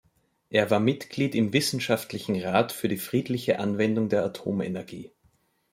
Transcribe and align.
Er 0.49 0.71
war 0.71 0.79
Mitglied 0.79 1.35
im 1.35 1.53
Wissenschaftlichen 1.53 2.35
Rat 2.41 2.71
für 2.71 2.87
die 2.87 2.97
friedliche 2.97 3.59
Anwendung 3.59 4.09
der 4.09 4.25
Atomenergie. 4.25 5.11